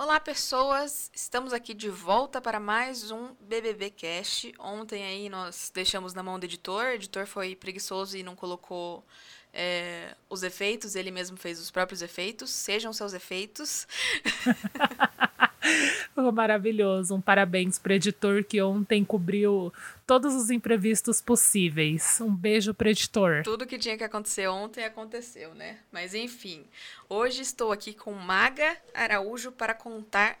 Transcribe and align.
Olá, 0.00 0.20
pessoas! 0.20 1.10
Estamos 1.12 1.52
aqui 1.52 1.74
de 1.74 1.90
volta 1.90 2.40
para 2.40 2.60
mais 2.60 3.10
um 3.10 3.34
BBB 3.40 3.90
Cast. 3.90 4.54
Ontem 4.56 5.04
aí 5.04 5.28
nós 5.28 5.72
deixamos 5.74 6.14
na 6.14 6.22
mão 6.22 6.38
do 6.38 6.44
editor. 6.44 6.84
O 6.84 6.92
editor 6.92 7.26
foi 7.26 7.56
preguiçoso 7.56 8.16
e 8.16 8.22
não 8.22 8.36
colocou 8.36 9.04
é, 9.52 10.14
os 10.30 10.44
efeitos. 10.44 10.94
Ele 10.94 11.10
mesmo 11.10 11.36
fez 11.36 11.58
os 11.58 11.68
próprios 11.68 12.00
efeitos. 12.00 12.50
Sejam 12.50 12.92
seus 12.92 13.12
efeitos. 13.12 13.88
Maravilhoso. 16.32 17.14
Um 17.14 17.20
parabéns 17.20 17.78
pro 17.78 17.92
editor 17.92 18.44
que 18.44 18.60
ontem 18.60 19.04
cobriu 19.04 19.72
todos 20.06 20.34
os 20.34 20.50
imprevistos 20.50 21.20
possíveis. 21.20 22.20
Um 22.20 22.34
beijo 22.34 22.74
pro 22.74 22.88
editor. 22.88 23.42
Tudo 23.44 23.66
que 23.66 23.78
tinha 23.78 23.96
que 23.96 24.04
acontecer 24.04 24.48
ontem 24.48 24.84
aconteceu, 24.84 25.54
né? 25.54 25.78
Mas 25.92 26.14
enfim, 26.14 26.64
hoje 27.08 27.42
estou 27.42 27.72
aqui 27.72 27.92
com 27.92 28.12
Maga 28.12 28.76
Araújo 28.94 29.52
para 29.52 29.74
contar 29.74 30.38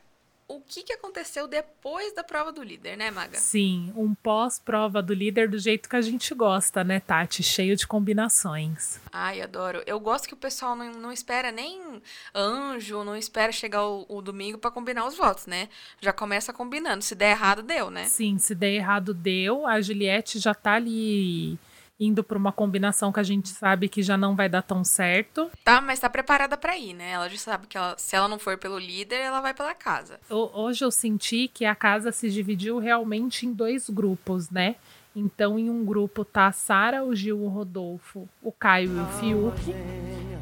o 0.48 0.62
que, 0.62 0.82
que 0.82 0.94
aconteceu 0.94 1.46
depois 1.46 2.14
da 2.14 2.24
prova 2.24 2.50
do 2.50 2.62
líder, 2.62 2.96
né, 2.96 3.10
Maga? 3.10 3.38
Sim, 3.38 3.92
um 3.94 4.14
pós-prova 4.14 5.02
do 5.02 5.12
líder 5.12 5.46
do 5.46 5.58
jeito 5.58 5.88
que 5.88 5.94
a 5.94 6.00
gente 6.00 6.34
gosta, 6.34 6.82
né, 6.82 7.00
Tati? 7.00 7.42
Cheio 7.42 7.76
de 7.76 7.86
combinações. 7.86 8.98
Ai, 9.12 9.42
adoro. 9.42 9.82
Eu 9.86 10.00
gosto 10.00 10.26
que 10.26 10.32
o 10.32 10.38
pessoal 10.38 10.74
não, 10.74 10.90
não 10.92 11.12
espera 11.12 11.52
nem 11.52 12.00
anjo, 12.34 13.04
não 13.04 13.14
espera 13.14 13.52
chegar 13.52 13.86
o, 13.86 14.06
o 14.08 14.22
domingo 14.22 14.56
para 14.56 14.70
combinar 14.70 15.06
os 15.06 15.16
votos, 15.18 15.44
né? 15.46 15.68
Já 16.00 16.14
começa 16.14 16.50
combinando. 16.50 17.04
Se 17.04 17.14
der 17.14 17.32
errado, 17.32 17.62
deu, 17.62 17.90
né? 17.90 18.06
Sim, 18.06 18.38
se 18.38 18.54
der 18.54 18.72
errado, 18.72 19.12
deu. 19.12 19.66
A 19.66 19.82
Juliette 19.82 20.38
já 20.38 20.54
tá 20.54 20.72
ali 20.72 21.58
indo 21.98 22.22
para 22.22 22.38
uma 22.38 22.52
combinação 22.52 23.12
que 23.12 23.20
a 23.20 23.24
gente 23.24 23.48
sabe 23.48 23.88
que 23.88 24.02
já 24.02 24.16
não 24.16 24.36
vai 24.36 24.48
dar 24.48 24.62
tão 24.62 24.84
certo. 24.84 25.50
Tá, 25.64 25.80
mas 25.80 25.98
tá 25.98 26.08
preparada 26.08 26.56
para 26.56 26.76
ir, 26.76 26.94
né? 26.94 27.10
Ela 27.10 27.28
já 27.28 27.38
sabe 27.38 27.66
que 27.66 27.76
ela, 27.76 27.96
se 27.98 28.14
ela 28.14 28.28
não 28.28 28.38
for 28.38 28.56
pelo 28.56 28.78
líder, 28.78 29.16
ela 29.16 29.40
vai 29.40 29.52
pela 29.52 29.74
casa. 29.74 30.20
Hoje 30.30 30.84
eu 30.84 30.90
senti 30.90 31.48
que 31.48 31.64
a 31.64 31.74
casa 31.74 32.12
se 32.12 32.30
dividiu 32.30 32.78
realmente 32.78 33.46
em 33.46 33.52
dois 33.52 33.90
grupos, 33.90 34.48
né? 34.50 34.76
Então, 35.16 35.58
em 35.58 35.68
um 35.68 35.84
grupo 35.84 36.24
tá 36.24 36.46
a 36.46 36.52
Sara, 36.52 37.02
o 37.02 37.12
Gil, 37.14 37.40
o 37.40 37.48
Rodolfo, 37.48 38.28
o 38.40 38.52
Caio 38.52 38.92
e 38.96 39.00
o 39.00 39.06
Fiuk. 39.18 39.74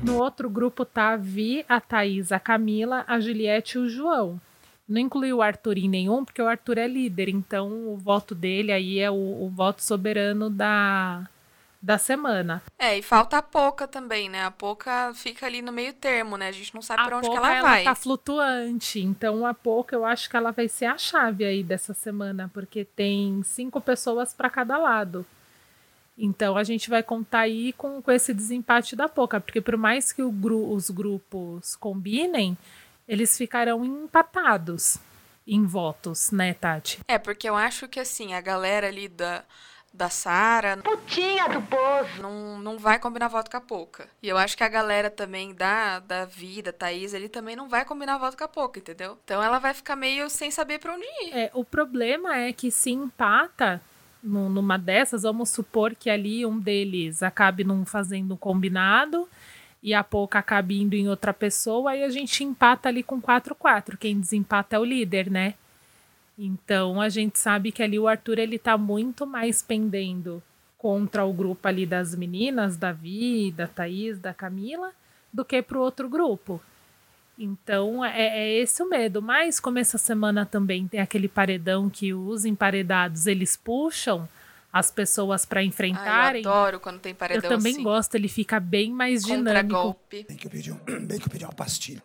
No 0.02 0.18
outro 0.18 0.50
grupo 0.50 0.84
tá 0.84 1.12
a 1.12 1.16
Vi, 1.16 1.64
a 1.66 1.80
Thaís, 1.80 2.30
a 2.30 2.38
Camila, 2.38 3.02
a 3.08 3.18
Juliette 3.18 3.78
e 3.78 3.80
o 3.80 3.88
João. 3.88 4.38
Não 4.86 5.00
incluiu 5.00 5.38
o 5.38 5.42
Arthur 5.42 5.78
em 5.78 5.88
nenhum, 5.88 6.24
porque 6.24 6.42
o 6.42 6.46
Arthur 6.46 6.78
é 6.78 6.86
líder, 6.86 7.28
então 7.28 7.88
o 7.88 7.96
voto 7.96 8.34
dele 8.34 8.70
aí 8.70 8.98
é 8.98 9.10
o, 9.10 9.14
o 9.14 9.48
voto 9.48 9.82
soberano 9.82 10.50
da, 10.50 11.28
da 11.80 11.98
semana. 11.98 12.62
É, 12.78 12.98
e 12.98 13.02
falta 13.02 13.38
a 13.38 13.42
Poca 13.42 13.86
também, 13.86 14.28
né? 14.28 14.44
A 14.44 14.50
Poca 14.50 15.12
fica 15.14 15.46
ali 15.46 15.62
no 15.62 15.72
meio 15.72 15.92
termo, 15.92 16.36
né? 16.36 16.48
A 16.48 16.52
gente 16.52 16.74
não 16.74 16.82
sabe 16.82 17.04
para 17.04 17.18
onde 17.18 17.28
Poca, 17.28 17.40
que 17.40 17.46
ela, 17.46 17.56
ela 17.56 17.68
vai. 17.68 17.84
tá 17.84 17.94
flutuante, 17.94 19.00
então 19.00 19.46
a 19.46 19.54
Poca 19.54 19.94
eu 19.94 20.04
acho 20.04 20.28
que 20.28 20.36
ela 20.36 20.50
vai 20.50 20.68
ser 20.68 20.86
a 20.86 20.98
chave 20.98 21.44
aí 21.44 21.62
dessa 21.62 21.94
semana, 21.94 22.50
porque 22.52 22.84
tem 22.84 23.42
cinco 23.42 23.80
pessoas 23.80 24.34
para 24.34 24.50
cada 24.50 24.76
lado. 24.76 25.24
Então 26.18 26.56
a 26.56 26.64
gente 26.64 26.88
vai 26.88 27.02
contar 27.02 27.40
aí 27.40 27.72
com, 27.74 28.00
com 28.00 28.10
esse 28.10 28.32
desempate 28.32 28.96
da 28.96 29.08
Poca, 29.08 29.40
porque 29.40 29.60
por 29.60 29.76
mais 29.76 30.12
que 30.12 30.22
gru 30.30 30.72
os 30.72 30.88
grupos 30.88 31.76
combinem, 31.76 32.56
eles 33.06 33.36
ficarão 33.36 33.84
empatados 33.84 34.98
em 35.46 35.64
votos, 35.64 36.30
né, 36.32 36.54
Tati? 36.54 36.98
É, 37.06 37.18
porque 37.18 37.48
eu 37.48 37.54
acho 37.54 37.86
que 37.86 38.00
assim, 38.00 38.34
a 38.34 38.40
galera 38.40 38.88
ali 38.88 39.08
da 39.08 39.44
da 39.96 40.10
Sara. 40.10 40.76
Putinha 40.76 41.48
do 41.48 41.62
poço. 41.62 42.20
Não, 42.20 42.58
não 42.58 42.78
vai 42.78 42.98
combinar 42.98 43.28
voto 43.28 43.50
com 43.50 43.56
a 43.56 43.60
Poca. 43.60 44.08
E 44.22 44.28
eu 44.28 44.36
acho 44.36 44.56
que 44.56 44.62
a 44.62 44.68
galera 44.68 45.10
também 45.10 45.54
da, 45.54 45.98
da 46.00 46.24
vida, 46.24 46.72
Thaís, 46.72 47.14
ele 47.14 47.28
também 47.28 47.56
não 47.56 47.68
vai 47.68 47.84
combinar 47.84 48.18
voto 48.18 48.36
com 48.36 48.44
a 48.44 48.48
Poca, 48.48 48.78
entendeu? 48.78 49.18
Então 49.24 49.42
ela 49.42 49.58
vai 49.58 49.74
ficar 49.74 49.96
meio 49.96 50.28
sem 50.28 50.50
saber 50.50 50.78
pra 50.78 50.94
onde 50.94 51.04
ir. 51.04 51.32
É, 51.32 51.50
o 51.54 51.64
problema 51.64 52.36
é 52.36 52.52
que 52.52 52.70
se 52.70 52.90
empata 52.90 53.80
no, 54.22 54.48
numa 54.48 54.76
dessas, 54.76 55.22
vamos 55.22 55.50
supor 55.50 55.94
que 55.94 56.10
ali 56.10 56.44
um 56.44 56.58
deles 56.58 57.22
acabe 57.22 57.64
não 57.64 57.84
fazendo 57.84 58.34
um 58.34 58.36
combinado 58.36 59.28
e 59.82 59.94
a 59.94 60.02
Poca 60.02 60.38
acabe 60.38 60.80
indo 60.80 60.94
em 60.94 61.08
outra 61.08 61.32
pessoa, 61.32 61.92
aí 61.92 62.02
a 62.02 62.10
gente 62.10 62.42
empata 62.42 62.88
ali 62.88 63.02
com 63.02 63.20
4-4. 63.20 63.96
Quem 63.96 64.18
desempata 64.18 64.76
é 64.76 64.78
o 64.78 64.84
líder, 64.84 65.30
né? 65.30 65.54
Então 66.38 67.00
a 67.00 67.08
gente 67.08 67.38
sabe 67.38 67.72
que 67.72 67.82
ali 67.82 67.98
o 67.98 68.06
Arthur 68.08 68.38
ele 68.38 68.58
tá 68.58 68.76
muito 68.76 69.26
mais 69.26 69.62
pendendo 69.62 70.42
contra 70.76 71.24
o 71.24 71.32
grupo 71.32 71.66
ali 71.66 71.86
das 71.86 72.14
meninas, 72.14 72.76
da 72.76 72.92
Vi, 72.92 73.50
da 73.50 73.66
Thaís, 73.66 74.18
da 74.18 74.34
Camila, 74.34 74.92
do 75.32 75.44
que 75.44 75.62
pro 75.62 75.80
outro 75.80 76.08
grupo. 76.08 76.60
Então 77.38 78.04
é, 78.04 78.38
é, 78.38 78.58
esse 78.58 78.82
o 78.82 78.88
medo. 78.88 79.20
Mas 79.22 79.58
como 79.58 79.78
essa 79.78 79.98
semana 79.98 80.44
também 80.44 80.86
tem 80.86 81.00
aquele 81.00 81.28
paredão 81.28 81.88
que 81.88 82.12
os 82.12 82.44
emparedados 82.44 83.26
eles 83.26 83.56
puxam 83.56 84.28
as 84.72 84.90
pessoas 84.90 85.46
para 85.46 85.62
enfrentarem. 85.62 86.42
Ai, 86.44 86.46
eu 86.46 86.52
adoro 86.52 86.80
quando 86.80 87.00
tem 87.00 87.14
paredão 87.14 87.42
Eu 87.50 87.56
também 87.56 87.72
assim. 87.72 87.82
gosto, 87.82 88.14
ele 88.14 88.28
fica 88.28 88.60
bem 88.60 88.92
mais 88.92 89.22
Contra 89.24 89.36
dinâmico. 89.38 89.68
golpe. 89.82 90.26
Bem 90.28 90.36
que 90.36 90.46
eu 90.46 90.50
pedi, 90.50 90.70
um, 90.70 90.76
bem 91.06 91.18
que 91.18 91.26
eu 91.26 91.30
pedi 91.30 91.44
uma 91.44 91.54
pastilha. 91.54 92.02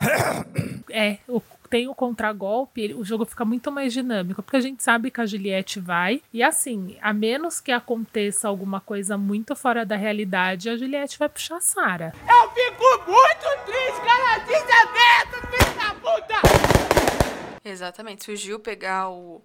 É, 0.90 1.18
o, 1.28 1.42
tem 1.72 1.88
o 1.88 1.96
contragolpe, 1.96 2.94
o 2.94 3.06
jogo 3.06 3.24
fica 3.24 3.46
muito 3.46 3.72
mais 3.72 3.94
dinâmico, 3.94 4.44
porque 4.44 4.58
a 4.58 4.62
gente 4.62 4.84
sabe 4.84 5.10
que 5.10 5.22
a 5.22 5.26
Juliette 5.26 5.80
vai. 5.80 6.22
E 6.34 6.44
assim, 6.44 6.98
a 7.02 7.14
menos 7.14 7.62
que 7.62 7.72
aconteça 7.72 8.50
alguma 8.50 8.82
coisa 8.82 9.18
muito 9.18 9.56
fora 9.56 9.86
da 9.86 9.96
realidade, 9.96 10.70
a 10.70 10.76
Juliette 10.76 11.18
vai 11.18 11.30
puxar 11.30 11.56
a 11.56 11.62
Sara. 11.62 12.14
Eu 12.28 12.50
fico 12.52 13.10
muito 13.10 13.66
triste, 13.66 14.02
cara. 14.06 14.40
Desaberto, 14.40 15.48
filho 15.48 15.76
da 15.80 15.94
puta. 15.96 17.62
Exatamente. 17.64 18.26
Se 18.26 18.32
o 18.34 18.36
Gil 18.36 18.60
pegar 18.60 19.10
o, 19.10 19.42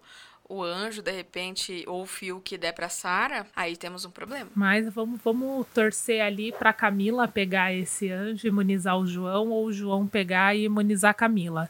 o 0.49 0.61
anjo, 0.61 1.01
de 1.01 1.11
repente, 1.11 1.85
ou 1.87 2.01
o 2.01 2.05
fio 2.05 2.41
que 2.41 2.57
der 2.57 2.73
pra 2.73 2.89
Sara, 2.89 3.47
aí 3.55 3.77
temos 3.77 4.03
um 4.03 4.11
problema. 4.11 4.49
Mas 4.53 4.93
vamos, 4.93 5.21
vamos 5.23 5.65
torcer 5.73 6.21
ali 6.21 6.51
pra 6.51 6.73
Camila 6.73 7.25
pegar 7.25 7.73
esse 7.73 8.11
anjo, 8.11 8.45
imunizar 8.45 8.97
o 8.97 9.07
João, 9.07 9.47
ou 9.47 9.67
o 9.67 9.71
João 9.71 10.05
pegar 10.05 10.53
e 10.53 10.65
imunizar 10.65 11.11
a 11.11 11.13
Camila. 11.13 11.69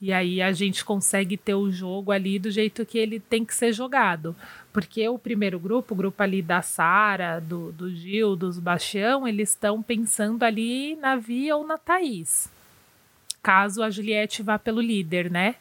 E 0.00 0.12
aí 0.12 0.40
a 0.40 0.52
gente 0.52 0.84
consegue 0.84 1.36
ter 1.36 1.54
o 1.54 1.72
jogo 1.72 2.12
ali 2.12 2.38
do 2.38 2.50
jeito 2.50 2.86
que 2.86 2.98
ele 2.98 3.18
tem 3.18 3.44
que 3.44 3.52
ser 3.52 3.72
jogado. 3.72 4.34
Porque 4.72 5.08
o 5.08 5.18
primeiro 5.18 5.58
grupo, 5.58 5.92
o 5.92 5.96
grupo 5.96 6.22
ali 6.22 6.40
da 6.40 6.62
Sara, 6.62 7.40
do, 7.40 7.72
do 7.72 7.90
Gil, 7.90 8.36
dos 8.36 8.60
Bastião, 8.60 9.26
eles 9.26 9.50
estão 9.50 9.82
pensando 9.82 10.44
ali 10.44 10.94
na 10.96 11.16
Via 11.16 11.56
ou 11.56 11.66
na 11.66 11.76
Thaís. 11.76 12.48
Caso 13.42 13.82
a 13.82 13.90
Juliette 13.90 14.42
vá 14.42 14.56
pelo 14.56 14.80
líder, 14.80 15.30
né? 15.30 15.56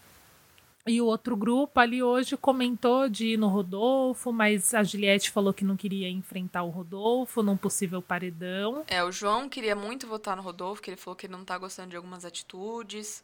E 0.88 1.02
o 1.02 1.06
outro 1.06 1.36
grupo 1.36 1.80
ali 1.82 2.02
hoje 2.02 2.38
comentou 2.38 3.10
de 3.10 3.34
ir 3.34 3.38
no 3.38 3.50
Rodolfo, 3.50 4.32
mas 4.32 4.74
a 4.74 4.84
Juliette 4.84 5.32
falou 5.32 5.54
que 5.54 5.66
não 5.66 5.76
queria 5.76 6.10
enfrentar 6.10 6.64
o 6.64 6.70
Rodolfo 6.70 7.44
num 7.44 7.58
possível 7.58 8.02
paredão. 8.02 8.86
É, 8.88 9.04
o 9.04 9.12
João 9.12 9.50
queria 9.50 9.76
muito 9.76 10.08
votar 10.08 10.38
no 10.38 10.42
Rodolfo, 10.42 10.82
que 10.82 10.90
ele 10.90 10.96
falou 10.96 11.16
que 11.16 11.26
ele 11.26 11.34
não 11.34 11.44
tá 11.44 11.58
gostando 11.58 11.90
de 11.90 11.98
algumas 11.98 12.24
atitudes. 12.24 13.22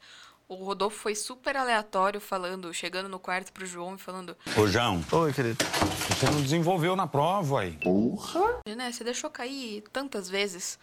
O 0.54 0.66
Rodolfo 0.66 0.98
foi 0.98 1.16
super 1.16 1.58
aleatório, 1.58 2.22
falando, 2.22 2.74
chegando 2.74 3.10
no 3.10 3.18
quarto 3.20 3.52
pro 3.52 3.66
João 3.66 3.96
e 3.96 3.98
falando, 3.98 4.36
Ô, 4.58 4.68
João, 4.68 5.04
Oi, 5.12 5.34
querido. 5.34 5.58
você 6.10 6.26
não 6.28 6.42
desenvolveu 6.42 6.96
na 6.96 7.08
prova 7.08 7.62
aí. 7.62 7.78
né, 8.76 8.92
você 8.92 9.04
deixou 9.04 9.30
cair 9.30 9.84
tantas 9.92 10.30
vezes. 10.30 10.78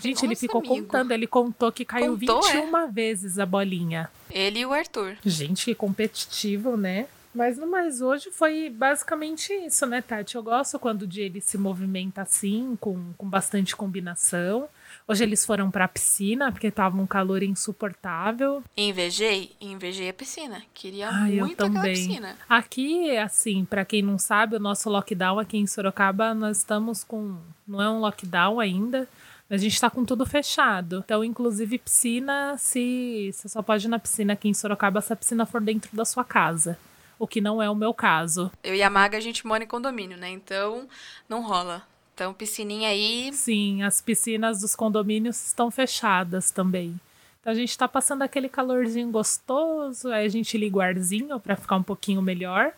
Gente, 0.00 0.22
ele 0.24 0.28
Nossa, 0.30 0.40
ficou 0.40 0.60
amigo. 0.60 0.74
contando, 0.76 1.12
ele 1.12 1.26
contou 1.26 1.70
que 1.70 1.84
caiu 1.84 2.16
Contou, 2.16 2.42
21 2.42 2.90
vezes 2.90 3.38
a 3.38 3.44
bolinha. 3.44 4.10
Ele 4.30 4.60
e 4.60 4.66
o 4.66 4.72
Arthur. 4.72 5.16
Gente, 5.24 5.64
que 5.66 5.74
competitivo, 5.74 6.76
né? 6.76 7.06
Mas 7.34 7.58
no 7.58 7.66
mais 7.66 8.00
hoje 8.00 8.30
foi 8.30 8.70
basicamente 8.70 9.52
isso, 9.52 9.86
né, 9.86 10.00
Tati? 10.02 10.36
Eu 10.36 10.42
gosto 10.42 10.78
quando 10.78 11.02
o 11.02 11.06
dia 11.06 11.26
ele 11.26 11.40
se 11.40 11.58
movimenta 11.58 12.22
assim, 12.22 12.76
com, 12.80 13.12
com 13.16 13.28
bastante 13.28 13.76
combinação. 13.76 14.68
Hoje 15.10 15.24
eles 15.24 15.44
foram 15.44 15.72
pra 15.72 15.88
piscina, 15.88 16.52
porque 16.52 16.70
tava 16.70 16.96
um 16.96 17.04
calor 17.04 17.42
insuportável. 17.42 18.62
Invejei? 18.76 19.50
Invejei 19.60 20.08
a 20.08 20.14
piscina. 20.14 20.62
Queria 20.72 21.08
Ai, 21.10 21.32
muito 21.32 21.64
aquela 21.64 21.82
piscina. 21.82 22.36
Aqui, 22.48 23.16
assim, 23.16 23.64
pra 23.64 23.84
quem 23.84 24.02
não 24.02 24.16
sabe, 24.20 24.54
o 24.54 24.60
nosso 24.60 24.88
lockdown 24.88 25.40
aqui 25.40 25.58
em 25.58 25.66
Sorocaba, 25.66 26.32
nós 26.32 26.58
estamos 26.58 27.02
com. 27.02 27.38
Não 27.66 27.82
é 27.82 27.90
um 27.90 27.98
lockdown 27.98 28.60
ainda, 28.60 29.08
mas 29.48 29.60
a 29.60 29.64
gente 29.64 29.80
tá 29.80 29.90
com 29.90 30.04
tudo 30.04 30.24
fechado. 30.24 31.02
Então, 31.04 31.24
inclusive, 31.24 31.76
piscina, 31.78 32.56
se. 32.56 33.32
Você 33.32 33.48
só 33.48 33.62
pode 33.62 33.86
ir 33.86 33.90
na 33.90 33.98
piscina 33.98 34.34
aqui 34.34 34.48
em 34.48 34.54
Sorocaba 34.54 35.00
se 35.00 35.12
a 35.12 35.16
piscina 35.16 35.44
for 35.44 35.60
dentro 35.60 35.90
da 35.92 36.04
sua 36.04 36.22
casa. 36.22 36.78
o 37.18 37.26
que 37.26 37.40
não 37.40 37.60
é 37.60 37.68
o 37.68 37.74
meu 37.74 37.92
caso. 37.92 38.48
Eu 38.62 38.76
e 38.76 38.82
a 38.82 38.88
Maga, 38.88 39.18
a 39.18 39.20
gente 39.20 39.44
mora 39.44 39.64
em 39.64 39.66
condomínio, 39.66 40.16
né? 40.16 40.30
Então, 40.30 40.88
não 41.28 41.42
rola. 41.42 41.89
Então, 42.20 42.34
piscininha 42.34 42.90
aí. 42.90 43.32
Sim, 43.32 43.82
as 43.82 44.02
piscinas 44.02 44.60
dos 44.60 44.76
condomínios 44.76 45.42
estão 45.46 45.70
fechadas 45.70 46.50
também. 46.50 47.00
Então 47.40 47.50
a 47.50 47.56
gente 47.56 47.78
tá 47.78 47.88
passando 47.88 48.20
aquele 48.20 48.46
calorzinho 48.46 49.10
gostoso, 49.10 50.12
aí 50.12 50.26
a 50.26 50.28
gente 50.28 50.58
liga 50.58 50.76
o 50.76 50.80
arzinho 50.82 51.40
pra 51.40 51.56
ficar 51.56 51.76
um 51.76 51.82
pouquinho 51.82 52.20
melhor. 52.20 52.74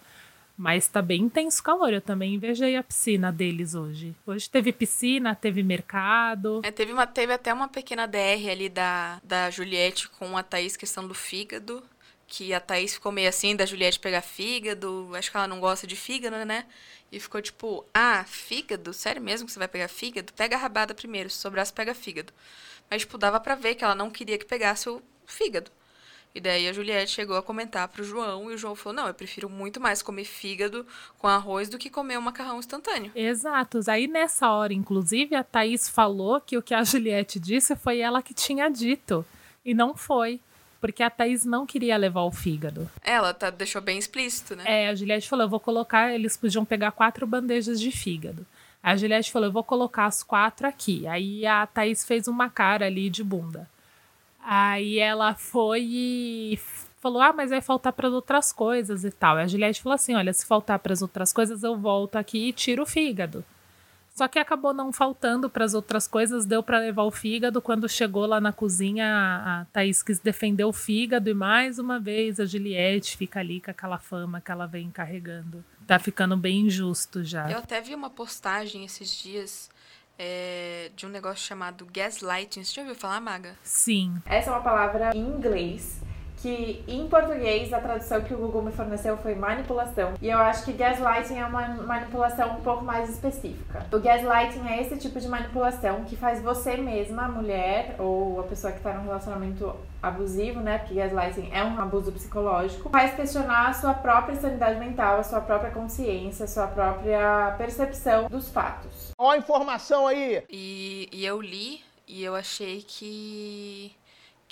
Mas 0.57 0.87
tá 0.87 1.03
bem 1.03 1.23
intenso 1.23 1.61
o 1.61 1.65
calor. 1.65 1.93
Eu 1.93 2.01
também 2.01 2.35
invejei 2.35 2.77
a 2.77 2.85
piscina 2.85 3.33
deles 3.33 3.75
hoje. 3.75 4.15
Hoje 4.25 4.49
teve 4.49 4.73
piscina, 4.73 5.35
teve 5.35 5.61
mercado. 5.65 6.61
É, 6.63 6.71
teve, 6.71 6.93
uma, 6.93 7.05
teve 7.05 7.33
até 7.33 7.53
uma 7.53 7.67
pequena 7.67 8.07
DR 8.07 8.49
ali 8.49 8.69
da, 8.69 9.21
da 9.25 9.51
Juliette 9.51 10.09
com 10.09 10.37
a 10.37 10.43
Thaís, 10.45 10.77
questão 10.77 11.09
do 11.09 11.15
fígado. 11.15 11.83
Que 12.35 12.55
a 12.55 12.61
Thaís 12.61 12.95
ficou 12.95 13.13
meio 13.13 13.29
assim 13.29 13.55
da 13.55 13.67
Juliette 13.67 14.01
pegar 14.01 14.23
fígado. 14.23 15.11
Acho 15.13 15.31
que 15.31 15.37
ela 15.37 15.47
não 15.47 15.61
gosta 15.61 15.87
de 15.87 15.95
fígado, 15.95 16.35
né? 16.47 16.65
E 17.13 17.21
ficou 17.21 17.43
tipo, 17.43 17.85
ah, 17.93 18.25
fígado? 18.27 18.95
Sério 18.95 19.21
mesmo 19.21 19.47
que 19.47 19.53
você 19.53 19.59
vai 19.59 19.69
pegar 19.69 19.89
fígado? 19.89 20.33
Pega 20.33 20.57
a 20.57 20.59
rabada 20.59 20.95
primeiro, 20.95 21.29
se 21.29 21.37
sobrasse, 21.37 21.71
pega 21.71 21.95
fígado. 21.95 22.33
Mas, 22.91 23.03
tipo, 23.03 23.19
dava 23.19 23.39
pra 23.39 23.55
ver 23.55 23.75
que 23.75 23.85
ela 23.85 23.95
não 23.95 24.11
queria 24.11 24.39
que 24.39 24.47
pegasse 24.47 24.89
o 24.89 25.03
fígado. 25.27 25.71
E 26.35 26.41
daí 26.41 26.67
a 26.67 26.73
Juliette 26.73 27.13
chegou 27.13 27.37
a 27.37 27.43
comentar 27.43 27.87
pro 27.89 28.03
João 28.03 28.51
e 28.51 28.55
o 28.55 28.59
João 28.59 28.75
falou: 28.75 28.97
Não, 28.97 29.09
eu 29.09 29.13
prefiro 29.13 29.51
muito 29.51 29.79
mais 29.79 30.01
comer 30.01 30.25
fígado 30.25 30.87
com 31.19 31.29
arroz 31.29 31.69
do 31.69 31.77
que 31.77 31.91
comer 31.91 32.17
um 32.17 32.23
macarrão 32.23 32.59
instantâneo. 32.59 33.13
Exatos. 33.15 33.89
Aí 33.89 34.07
nessa 34.07 34.51
hora, 34.51 34.73
inclusive, 34.73 35.35
a 35.35 35.45
Thaís 35.45 35.87
falou 35.87 36.41
que 36.41 36.57
o 36.57 36.63
que 36.63 36.73
a 36.73 36.83
Juliette 36.83 37.39
disse 37.39 37.77
foi 37.77 37.99
ela 37.99 38.23
que 38.23 38.33
tinha 38.33 38.71
dito. 38.71 39.23
E 39.63 39.75
não 39.75 39.95
foi. 39.95 40.41
Porque 40.83 41.01
a 41.01 41.09
Thaís 41.09 41.45
não 41.45 41.65
queria 41.65 41.97
levar 41.97 42.23
o 42.23 42.33
fígado. 42.33 42.91
Ela 43.05 43.33
tá, 43.33 43.51
deixou 43.51 43.81
bem 43.81 43.99
explícito, 43.99 44.57
né? 44.57 44.65
É, 44.67 44.89
a 44.89 44.95
Juliette 44.97 45.29
falou: 45.29 45.45
eu 45.45 45.49
vou 45.49 45.61
colocar. 45.61 46.13
Eles 46.13 46.37
podiam 46.37 46.65
pegar 46.65 46.91
quatro 46.91 47.25
bandejas 47.25 47.81
de 47.81 47.93
fígado. 47.93 48.45
A 48.83 48.97
Juliette 48.97 49.31
falou: 49.31 49.47
eu 49.47 49.53
vou 49.53 49.63
colocar 49.63 50.07
as 50.07 50.25
quatro 50.25 50.67
aqui. 50.67 51.07
Aí 51.07 51.47
a 51.47 51.65
Thaís 51.69 52.05
fez 52.05 52.27
uma 52.27 52.51
cara 52.51 52.87
ali 52.87 53.09
de 53.09 53.23
bunda. 53.23 53.71
Aí 54.43 54.99
ela 54.99 55.37
foi 55.37 55.83
e 55.85 56.61
falou: 57.01 57.23
Ah, 57.23 57.33
mas 57.33 57.51
vai 57.51 57.61
faltar 57.61 57.93
para 57.93 58.11
outras 58.11 58.53
coisas 58.53 59.05
e 59.05 59.13
tal. 59.13 59.39
E 59.39 59.43
a 59.43 59.47
Juliette 59.47 59.81
falou 59.81 59.95
assim: 59.95 60.17
Olha, 60.17 60.33
se 60.33 60.45
faltar 60.45 60.81
para 60.81 60.93
as 60.93 61.01
outras 61.01 61.33
coisas, 61.33 61.63
eu 61.63 61.77
volto 61.77 62.17
aqui 62.17 62.49
e 62.49 62.53
tiro 62.53 62.83
o 62.83 62.87
fígado. 62.87 63.45
Só 64.15 64.29
que 64.29 64.39
acabou 64.39 64.75
não 64.75 64.93
faltando 64.93 65.49
para 65.49 65.65
as 65.65 65.73
outras 65.73 66.07
coisas, 66.07 66.45
deu 66.45 66.63
para 66.63 66.79
levar 66.79 67.05
o 67.05 67.11
fígado. 67.11 67.63
Quando 67.63 67.89
chegou 67.89 68.27
lá 68.27 68.41
na 68.41 68.53
cozinha, 68.53 69.07
a 69.07 69.67
Thaís 69.73 70.03
quis 70.03 70.19
defender 70.19 70.65
o 70.65 70.73
fígado 70.73 71.31
e 71.31 71.35
mais 71.35 71.79
uma 71.79 71.99
vez 71.99 72.39
a 72.39 72.45
Juliette 72.45 73.17
fica 73.17 73.41
ali 73.41 73.61
com 73.61 73.71
aquela 73.71 73.99
fama 73.99 74.41
que 74.41 74.51
ela 74.51 74.67
vem 74.67 74.91
carregando. 74.91 75.65
Tá 75.87 75.99
ficando 75.99 76.37
bem 76.37 76.67
injusto 76.67 77.25
já. 77.25 77.51
Eu 77.51 77.59
até 77.59 77.81
vi 77.81 77.95
uma 77.95 78.11
postagem 78.11 78.85
esses 78.85 79.11
dias 79.11 79.71
é, 80.19 80.91
de 80.95 81.07
um 81.07 81.09
negócio 81.09 81.45
chamado 81.47 81.87
gaslighting. 81.91 82.65
Você 82.65 82.75
já 82.75 82.83
ouviu 82.83 82.95
falar, 82.95 83.21
Maga? 83.21 83.57
Sim. 83.63 84.15
Essa 84.27 84.51
é 84.51 84.53
uma 84.53 84.63
palavra 84.63 85.17
em 85.17 85.21
inglês 85.21 86.03
que 86.43 86.85
em 86.89 87.07
português 87.07 87.73
a 87.73 87.81
tradução 87.81 88.21
que 88.23 88.35
o 88.35 88.37
Google 88.37 88.63
me 88.63 88.73
forneceu 88.73 89.17
foi 89.17 89.37
manipulação. 89.37 90.15
E 90.21 90.29
eu 90.29 90.39
acho 90.39 90.65
que 90.65 90.73
gaslighting 90.73 91.37
é 91.37 91.47
uma 91.47 91.69
manipulação 91.69 92.57
um 92.57 92.61
pouco 92.61 92.85
mais 92.85 93.09
específica. 93.09 93.87
O 93.93 94.01
gaslighting 94.01 94.67
é 94.67 94.83
esse 94.83 94.97
tipo 94.97 95.21
de 95.21 95.29
manipulação 95.29 96.05
que 96.05 96.17
faz 96.17 96.43
você 96.43 96.77
mesma, 96.77 97.27
a 97.27 97.29
mulher 97.29 97.95
ou 97.99 98.41
a 98.41 98.43
pessoa 98.43 98.73
que 98.73 98.79
está 98.79 98.93
num 98.93 99.05
relacionamento 99.05 99.73
abusivo, 100.03 100.61
né? 100.61 100.79
Porque 100.79 100.95
gaslighting 100.95 101.49
é 101.53 101.63
um 101.63 101.81
abuso 101.81 102.11
psicológico, 102.11 102.91
faz 102.91 103.15
questionar 103.15 103.69
a 103.69 103.73
sua 103.73 103.95
própria 103.95 104.35
sanidade 104.35 104.81
mental, 104.81 105.21
a 105.21 105.23
sua 105.23 105.41
própria 105.41 105.71
consciência, 105.71 106.45
a 106.45 106.49
sua 106.49 106.67
própria 106.67 107.55
percepção 107.57 108.29
dos 108.29 108.51
fatos. 108.51 109.13
Ó 109.17 109.31
a 109.31 109.37
informação 109.37 110.09
aí! 110.09 110.43
E, 110.51 111.09
e 111.13 111.25
eu 111.25 111.41
li 111.41 111.81
e 112.09 112.25
eu 112.25 112.35
achei 112.35 112.83
que 112.83 113.95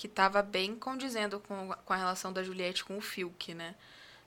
que 0.00 0.06
estava 0.06 0.40
bem 0.40 0.74
condizendo 0.76 1.40
com, 1.40 1.74
com 1.84 1.92
a 1.92 1.96
relação 1.96 2.32
da 2.32 2.42
Juliette 2.42 2.86
com 2.86 2.96
o 2.96 3.02
Fiuk, 3.02 3.52
né? 3.52 3.74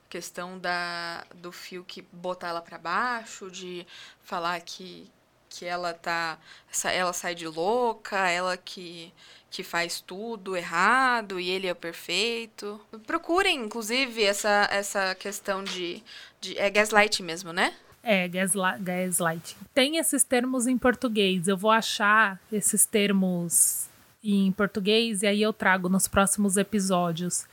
Questão 0.08 0.56
da, 0.56 1.26
do 1.34 1.50
Fiuk 1.50 2.00
botar 2.12 2.50
ela 2.50 2.62
para 2.62 2.78
baixo, 2.78 3.50
de 3.50 3.84
falar 4.22 4.60
que, 4.60 5.10
que 5.50 5.64
ela 5.64 5.92
tá. 5.92 6.38
Ela 6.84 7.12
sai 7.12 7.34
de 7.34 7.48
louca, 7.48 8.30
ela 8.30 8.56
que, 8.56 9.12
que 9.50 9.64
faz 9.64 10.00
tudo 10.00 10.56
errado 10.56 11.40
e 11.40 11.50
ele 11.50 11.66
é 11.66 11.72
o 11.72 11.76
perfeito. 11.76 12.80
Procurem, 13.04 13.58
inclusive, 13.58 14.22
essa, 14.22 14.68
essa 14.70 15.12
questão 15.16 15.64
de, 15.64 16.00
de. 16.40 16.56
É 16.56 16.70
gaslight 16.70 17.20
mesmo, 17.20 17.52
né? 17.52 17.74
É, 18.00 18.28
gaslight, 18.28 18.80
gaslight. 18.80 19.56
Tem 19.74 19.96
esses 19.96 20.22
termos 20.22 20.68
em 20.68 20.78
português. 20.78 21.48
Eu 21.48 21.56
vou 21.56 21.72
achar 21.72 22.40
esses 22.52 22.86
termos 22.86 23.88
em 24.32 24.52
português 24.52 25.22
e 25.22 25.26
aí 25.26 25.42
eu 25.42 25.52
trago 25.52 25.88
nos 25.88 26.08
próximos 26.08 26.56
episódios 26.56 27.46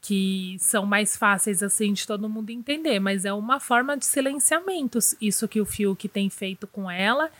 que 0.00 0.56
são 0.58 0.84
mais 0.84 1.16
fáceis 1.16 1.62
assim 1.62 1.92
de 1.92 2.06
todo 2.06 2.28
mundo 2.28 2.50
entender, 2.50 2.98
mas 2.98 3.24
é 3.24 3.32
uma 3.32 3.60
forma 3.60 3.96
de 3.96 4.04
silenciamento 4.04 4.98
isso 5.20 5.48
que 5.48 5.60
o 5.60 5.64
Fiuk 5.64 6.08
tem 6.08 6.28
feito 6.28 6.66
com 6.66 6.90
ela 6.90 7.30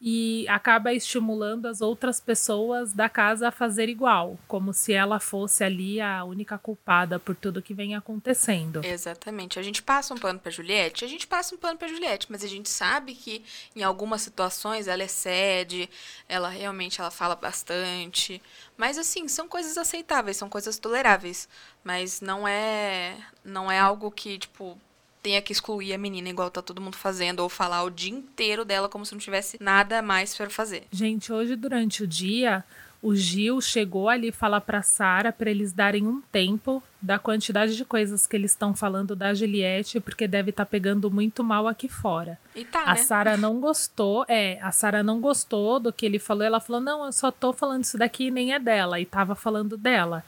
e 0.00 0.46
acaba 0.48 0.94
estimulando 0.94 1.66
as 1.66 1.82
outras 1.82 2.18
pessoas 2.18 2.94
da 2.94 3.06
casa 3.06 3.48
a 3.48 3.52
fazer 3.52 3.88
igual, 3.88 4.38
como 4.48 4.72
se 4.72 4.94
ela 4.94 5.20
fosse 5.20 5.62
ali 5.62 6.00
a 6.00 6.24
única 6.24 6.56
culpada 6.56 7.18
por 7.18 7.36
tudo 7.36 7.60
que 7.60 7.74
vem 7.74 7.94
acontecendo. 7.94 8.80
Exatamente. 8.82 9.58
A 9.58 9.62
gente 9.62 9.82
passa 9.82 10.14
um 10.14 10.16
pano 10.16 10.38
para 10.38 10.50
Juliette, 10.50 11.04
a 11.04 11.08
gente 11.08 11.26
passa 11.26 11.54
um 11.54 11.58
pano 11.58 11.78
para 11.78 11.88
Juliette, 11.88 12.28
mas 12.30 12.42
a 12.42 12.48
gente 12.48 12.68
sabe 12.70 13.14
que 13.14 13.44
em 13.76 13.82
algumas 13.82 14.22
situações 14.22 14.88
ela 14.88 15.04
excede, 15.04 15.90
ela 16.26 16.48
realmente 16.48 16.98
ela 16.98 17.10
fala 17.10 17.36
bastante, 17.36 18.40
mas 18.78 18.96
assim, 18.96 19.28
são 19.28 19.46
coisas 19.46 19.76
aceitáveis, 19.76 20.38
são 20.38 20.48
coisas 20.48 20.78
toleráveis, 20.78 21.46
mas 21.84 22.22
não 22.22 22.48
é 22.48 23.18
não 23.44 23.70
é 23.70 23.78
algo 23.78 24.10
que 24.10 24.38
tipo 24.38 24.78
tenha 25.22 25.40
que 25.42 25.52
excluir 25.52 25.92
a 25.92 25.98
menina 25.98 26.28
igual 26.28 26.50
tá 26.50 26.62
todo 26.62 26.80
mundo 26.80 26.96
fazendo, 26.96 27.40
ou 27.40 27.48
falar 27.48 27.82
o 27.82 27.90
dia 27.90 28.12
inteiro 28.12 28.64
dela 28.64 28.88
como 28.88 29.04
se 29.04 29.12
não 29.12 29.20
tivesse 29.20 29.58
nada 29.60 30.02
mais 30.02 30.36
para 30.36 30.50
fazer. 30.50 30.84
Gente, 30.90 31.32
hoje 31.32 31.56
durante 31.56 32.02
o 32.02 32.06
dia, 32.06 32.64
o 33.02 33.14
Gil 33.14 33.60
chegou 33.60 34.08
ali 34.08 34.30
falar 34.30 34.60
para 34.60 34.82
Sara 34.82 35.32
para 35.32 35.50
eles 35.50 35.72
darem 35.72 36.06
um 36.06 36.20
tempo 36.32 36.82
da 37.00 37.18
quantidade 37.18 37.74
de 37.74 37.82
coisas 37.82 38.26
que 38.26 38.36
eles 38.36 38.50
estão 38.50 38.74
falando 38.74 39.16
da 39.16 39.32
Juliette, 39.32 40.00
porque 40.00 40.28
deve 40.28 40.50
estar 40.50 40.66
tá 40.66 40.70
pegando 40.70 41.10
muito 41.10 41.42
mal 41.42 41.66
aqui 41.66 41.88
fora. 41.88 42.38
E 42.54 42.62
tá, 42.62 42.82
a 42.82 42.94
né? 42.94 42.96
Sara 42.96 43.36
não 43.38 43.58
gostou, 43.58 44.26
é, 44.28 44.58
a 44.60 44.70
Sara 44.70 45.02
não 45.02 45.18
gostou 45.18 45.80
do 45.80 45.92
que 45.92 46.04
ele 46.04 46.18
falou. 46.18 46.44
Ela 46.44 46.60
falou: 46.60 46.80
"Não, 46.80 47.06
eu 47.06 47.12
só 47.12 47.30
tô 47.30 47.54
falando 47.54 47.84
isso 47.84 47.96
daqui, 47.96 48.30
nem 48.30 48.52
é 48.52 48.58
dela", 48.58 49.00
e 49.00 49.06
tava 49.06 49.34
falando 49.34 49.78
dela. 49.78 50.22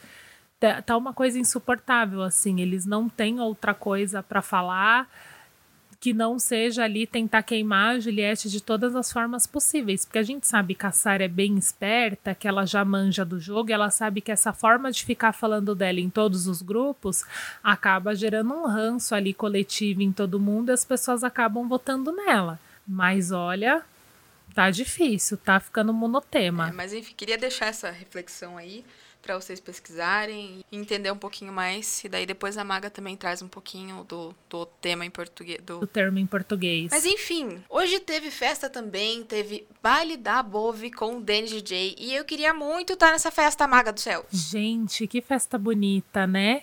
Tá, 0.63 0.81
tá 0.81 0.97
uma 0.97 1.13
coisa 1.13 1.41
insuportável 1.41 2.23
assim, 2.23 2.61
eles 2.61 2.87
não 2.87 3.09
têm 3.09 3.41
outra 3.41 3.75
coisa 3.75 4.23
para 4.23 4.41
falar 4.41 5.11
que 5.99 6.13
não 6.13 6.39
seja 6.39 6.85
ali 6.85 7.05
tentar 7.05 7.43
queimar 7.43 7.97
a 7.97 7.99
Juliette 7.99 8.49
de 8.49 8.61
todas 8.61 8.95
as 8.95 9.13
formas 9.13 9.45
possíveis, 9.45 10.05
porque 10.05 10.21
a 10.21 10.23
gente 10.23 10.47
sabe 10.47 10.77
que 10.77 10.87
a 10.87 10.93
Sarah 10.93 11.25
é 11.25 11.29
bem 11.29 11.59
esperta, 11.59 12.33
que 12.33 12.47
ela 12.47 12.65
já 12.65 12.85
manja 12.85 13.25
do 13.25 13.41
jogo, 13.41 13.73
ela 13.73 13.91
sabe 13.91 14.21
que 14.21 14.31
essa 14.31 14.53
forma 14.53 14.93
de 14.93 15.05
ficar 15.05 15.33
falando 15.33 15.75
dela 15.75 15.99
em 15.99 16.09
todos 16.09 16.47
os 16.47 16.63
grupos 16.63 17.25
acaba 17.61 18.15
gerando 18.15 18.55
um 18.55 18.65
ranço 18.65 19.17
ali 19.17 19.35
coletivo 19.35 20.01
em 20.01 20.13
todo 20.13 20.39
mundo 20.39 20.69
e 20.69 20.73
as 20.73 20.85
pessoas 20.85 21.25
acabam 21.25 21.67
votando 21.67 22.13
nela. 22.13 22.61
Mas 22.87 23.33
olha, 23.33 23.83
tá 24.55 24.71
difícil, 24.71 25.37
tá 25.39 25.59
ficando 25.59 25.93
monotema. 25.93 26.69
É, 26.69 26.73
mas 26.73 26.93
enfim, 26.93 27.15
queria 27.17 27.37
deixar 27.37 27.67
essa 27.67 27.91
reflexão 27.91 28.57
aí 28.57 28.85
para 29.23 29.37
vocês 29.37 29.61
pesquisarem 29.61 30.65
e 30.71 30.77
entender 30.77 31.11
um 31.11 31.17
pouquinho 31.17 31.53
mais. 31.53 32.03
E 32.05 32.09
daí 32.09 32.27
depois 32.27 32.59
a 32.59 32.65
Maga 32.65 32.91
também 32.91 33.17
traz 33.17 33.41
um 33.41 33.49
pouquinho 33.49 34.05
do, 34.05 34.35
do 34.51 34.67
tema 34.67 35.07
em 35.07 35.11
português. 35.11 35.61
Do... 35.63 35.81
O 35.81 35.87
termo 35.87 36.19
em 36.19 36.27
português. 36.27 36.89
Mas 36.91 37.07
enfim, 37.07 37.63
hoje 37.71 38.01
teve 38.01 38.31
festa 38.31 38.69
também, 38.69 39.23
teve 39.23 39.67
baile 39.83 40.17
da 40.17 40.43
Bove 40.43 40.91
com 40.91 41.19
o 41.19 41.21
Danny 41.21 41.47
DJ. 41.47 41.95
E 41.99 42.15
eu 42.15 42.25
queria 42.25 42.53
muito 42.53 42.95
estar 42.95 43.13
nessa 43.13 43.31
festa, 43.31 43.67
Maga 43.67 43.93
do 43.93 44.01
Céu. 44.01 44.27
Gente, 44.31 45.07
que 45.07 45.21
festa 45.21 45.57
bonita, 45.57 46.27
né? 46.27 46.63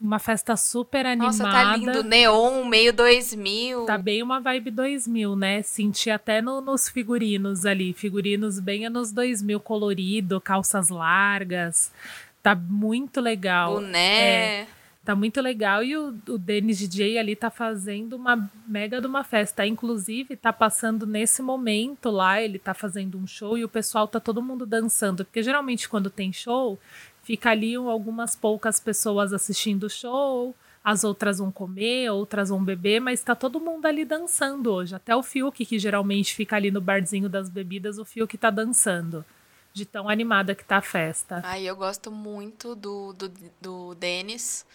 Uma 0.00 0.18
festa 0.18 0.56
super 0.56 1.04
animada. 1.04 1.26
Nossa, 1.26 1.44
tá 1.44 1.76
lindo. 1.76 2.02
Neon, 2.02 2.64
meio 2.64 2.90
2000. 2.90 3.84
Tá 3.84 3.98
bem 3.98 4.22
uma 4.22 4.40
vibe 4.40 4.70
2000, 4.70 5.36
né? 5.36 5.60
Senti 5.60 6.08
até 6.08 6.40
no, 6.40 6.62
nos 6.62 6.88
figurinos 6.88 7.66
ali. 7.66 7.92
Figurinos 7.92 8.58
bem 8.58 8.86
anos 8.86 9.12
2000, 9.12 9.60
colorido, 9.60 10.40
calças 10.40 10.88
largas. 10.88 11.92
Tá 12.42 12.54
muito 12.54 13.20
legal. 13.20 13.74
Boné. 13.74 14.62
É, 14.62 14.66
tá 15.04 15.14
muito 15.14 15.38
legal. 15.42 15.84
E 15.84 15.94
o, 15.94 16.14
o 16.28 16.38
Denis 16.38 16.78
DJ 16.78 17.18
ali 17.18 17.36
tá 17.36 17.50
fazendo 17.50 18.14
uma 18.16 18.50
mega 18.66 19.02
de 19.02 19.06
uma 19.06 19.22
festa. 19.22 19.66
Inclusive, 19.66 20.34
tá 20.34 20.50
passando 20.50 21.06
nesse 21.06 21.42
momento 21.42 22.08
lá. 22.08 22.40
Ele 22.40 22.58
tá 22.58 22.72
fazendo 22.72 23.18
um 23.18 23.26
show 23.26 23.58
e 23.58 23.64
o 23.64 23.68
pessoal 23.68 24.08
tá 24.08 24.18
todo 24.18 24.42
mundo 24.42 24.64
dançando. 24.64 25.26
Porque 25.26 25.42
geralmente 25.42 25.90
quando 25.90 26.08
tem 26.08 26.32
show 26.32 26.78
fica 27.30 27.50
ali 27.50 27.76
algumas 27.76 28.34
poucas 28.34 28.80
pessoas 28.80 29.32
assistindo 29.32 29.84
o 29.84 29.88
show, 29.88 30.52
as 30.82 31.04
outras 31.04 31.38
vão 31.38 31.52
comer, 31.52 32.10
outras 32.10 32.48
vão 32.48 32.64
beber, 32.64 32.98
mas 32.98 33.22
tá 33.22 33.36
todo 33.36 33.60
mundo 33.60 33.86
ali 33.86 34.04
dançando 34.04 34.72
hoje. 34.72 34.96
Até 34.96 35.14
o 35.14 35.22
Fiuk, 35.22 35.64
que 35.64 35.78
geralmente 35.78 36.34
fica 36.34 36.56
ali 36.56 36.72
no 36.72 36.80
barzinho 36.80 37.28
das 37.28 37.48
bebidas, 37.48 37.98
o 37.98 38.04
Fiuk 38.04 38.36
tá 38.36 38.50
dançando. 38.50 39.24
De 39.72 39.86
tão 39.86 40.08
animada 40.08 40.56
que 40.56 40.64
tá 40.64 40.78
a 40.78 40.82
festa. 40.82 41.40
Ai, 41.44 41.62
eu 41.62 41.76
gosto 41.76 42.10
muito 42.10 42.74
do, 42.74 43.12
do, 43.12 43.32
do 43.60 43.94
Denis. 43.94 44.66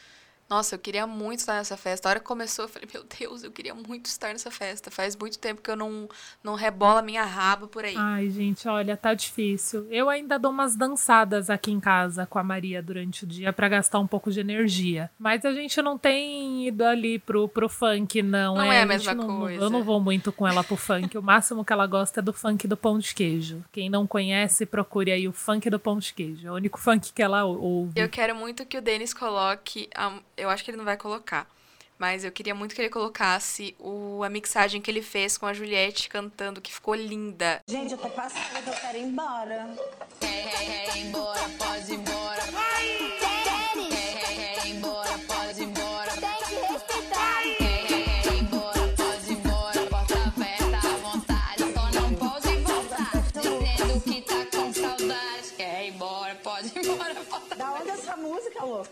Nossa, 0.50 0.75
eu 0.75 0.80
queria 0.80 1.08
muito 1.08 1.40
estar 1.40 1.56
nessa 1.56 1.75
festa. 1.75 2.08
A 2.08 2.10
hora 2.12 2.20
que 2.20 2.25
começou, 2.25 2.66
eu 2.66 2.70
falei, 2.70 2.88
meu 2.94 3.04
Deus, 3.20 3.44
eu 3.44 3.52
queria 3.52 3.74
muito 3.74 4.06
estar 4.06 4.28
nessa 4.30 4.52
festa. 4.52 4.92
Faz 4.92 5.16
muito 5.16 5.40
tempo 5.40 5.62
que 5.62 5.72
eu 5.72 5.75
não, 5.75 6.08
não 6.44 6.54
rebola 6.54 7.02
minha 7.02 7.24
raba 7.24 7.68
por 7.68 7.84
aí. 7.84 7.96
Ai, 7.98 8.30
gente, 8.30 8.68
olha, 8.68 8.96
tá 8.96 9.14
difícil. 9.14 9.88
Eu 9.90 10.08
ainda 10.10 10.38
dou 10.38 10.52
umas 10.52 10.75
dançadas 10.75 11.50
aqui 11.50 11.72
em 11.72 11.80
casa 11.80 12.25
com 12.28 12.38
a 12.38 12.44
Maria 12.44 12.82
durante 12.82 13.24
o 13.24 13.28
dia 13.28 13.52
para 13.52 13.68
gastar 13.68 14.00
um 14.00 14.06
pouco 14.08 14.32
de 14.32 14.40
energia. 14.40 15.10
Mas 15.18 15.44
a 15.46 15.52
gente 15.52 15.82
não 15.82 15.98
tem 15.98 16.68
ido 16.68 16.84
ali 16.86 17.18
pro, 17.18 17.48
pro 17.48 17.68
funk, 17.68 18.22
não. 18.22 18.56
Não 18.56 18.72
é, 18.72 18.78
é 18.78 18.82
a 18.84 18.86
mesma 18.86 19.14
não- 19.16 19.40
coisa. 19.40 19.64
Eu 19.64 19.70
não 19.72 19.84
vou 19.84 20.00
muito 20.00 20.32
com 20.32 20.48
ela 20.48 20.64
pro 20.64 20.75
funk. 20.75 21.18
O 21.18 21.24
máximo 21.24 21.66
que 21.66 21.74
ela 21.74 21.88
gosta 21.88 22.20
é 22.20 22.24
do 22.24 22.32
funk 22.34 22.68
do 22.68 22.78
pão 22.78 23.00
de 23.00 23.16
queijo. 23.16 23.64
Quem 23.72 23.90
não 23.90 24.06
conhece, 24.06 24.66
procure 24.66 25.12
aí 25.12 25.28
o 25.28 25.34
funk 25.34 25.70
do 25.72 25.80
pão 25.80 25.98
de 25.98 26.14
queijo. 26.14 26.48
É 26.48 26.52
o 26.52 26.56
único 26.56 26.80
funk 26.80 27.12
que 27.12 27.22
ela 27.24 27.44
ou- 27.46 27.60
ouve. 27.60 27.94
Eu 28.00 28.10
quero 28.10 28.36
muito 28.36 28.64
que 28.66 28.78
o 28.78 28.82
Denis 28.82 29.12
coloque. 29.14 29.90
a- 29.96 30.20
eu 30.38 30.50
acho 30.50 30.63
que 30.63 30.72
ele 30.72 30.77
não 30.77 30.86
vai 30.86 30.98
colocar. 30.98 31.48
Mas 31.98 32.25
eu 32.25 32.32
queria 32.32 32.54
muito 32.54 32.75
que 32.75 32.82
ele 32.82 32.89
colocasse 32.89 33.74
o, 33.80 34.22
a 34.22 34.30
mixagem 34.30 34.82
que 34.82 34.92
ele 34.92 35.01
fez 35.01 35.38
com 35.38 35.46
a 35.46 35.54
Juliette 35.54 36.10
cantando, 36.10 36.60
que 36.60 36.74
ficou 36.74 36.94
linda. 36.94 37.62
Gente, 37.65 37.94
eu 37.94 37.98
tô 37.98 38.10
passada 38.10 38.62
que 38.62 38.70
eu 38.70 38.74
quero 38.74 38.98
ir 38.98 39.04
embora. 39.04 39.75
Quer 40.20 40.98
ir 40.98 41.08
embora, 41.08 41.39
pode 41.58 41.94
ir 41.94 41.96
embora. 41.96 41.96
Quer 41.96 41.96
ir 41.96 41.96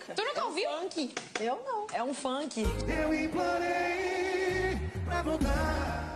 louca? 0.08 0.16
Tu 0.16 0.26
nunca 0.26 0.46
ouviu? 0.46 0.70
Funk. 0.70 1.16
Eu 1.40 1.64
não. 1.66 1.88
É 1.94 2.04
um 2.04 2.14
funk. 2.14 2.64